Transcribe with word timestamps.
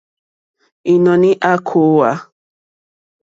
Ìnɔ̀ní 0.93 1.29
à 1.49 1.53
kòòwà. 1.67 2.11